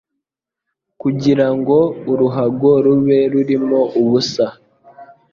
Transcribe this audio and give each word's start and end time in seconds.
kugirango 1.01 1.77
uruhago 2.11 2.71
rube 2.85 3.19
rurimo 3.31 3.79
ubusa 4.01 4.45